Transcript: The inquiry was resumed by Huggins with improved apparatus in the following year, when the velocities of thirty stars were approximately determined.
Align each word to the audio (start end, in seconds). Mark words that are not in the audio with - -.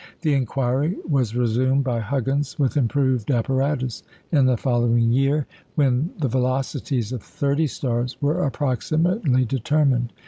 The 0.21 0.33
inquiry 0.33 0.97
was 1.07 1.35
resumed 1.35 1.83
by 1.83 1.99
Huggins 1.99 2.57
with 2.57 2.75
improved 2.75 3.29
apparatus 3.29 4.01
in 4.31 4.47
the 4.47 4.57
following 4.57 5.11
year, 5.11 5.45
when 5.75 6.09
the 6.19 6.27
velocities 6.27 7.11
of 7.11 7.21
thirty 7.21 7.67
stars 7.67 8.17
were 8.19 8.43
approximately 8.43 9.45
determined. 9.45 10.11